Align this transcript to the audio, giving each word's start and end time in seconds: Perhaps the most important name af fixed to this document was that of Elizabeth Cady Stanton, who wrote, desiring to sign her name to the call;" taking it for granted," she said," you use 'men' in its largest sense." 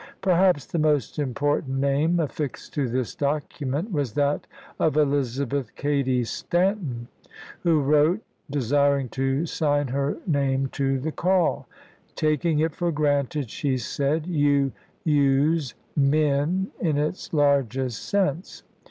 Perhaps 0.21 0.65
the 0.65 0.79
most 0.79 1.19
important 1.19 1.77
name 1.79 2.19
af 2.19 2.31
fixed 2.31 2.73
to 2.73 2.87
this 2.89 3.13
document 3.13 3.91
was 3.91 4.13
that 4.13 4.47
of 4.79 4.97
Elizabeth 4.97 5.75
Cady 5.75 6.23
Stanton, 6.23 7.07
who 7.61 7.79
wrote, 7.83 8.19
desiring 8.49 9.09
to 9.09 9.45
sign 9.45 9.89
her 9.89 10.17
name 10.25 10.69
to 10.69 10.97
the 10.97 11.11
call;" 11.11 11.67
taking 12.15 12.57
it 12.61 12.73
for 12.73 12.91
granted," 12.91 13.51
she 13.51 13.77
said," 13.77 14.25
you 14.25 14.71
use 15.03 15.75
'men' 15.95 16.71
in 16.79 16.97
its 16.97 17.31
largest 17.31 18.03
sense." 18.03 18.63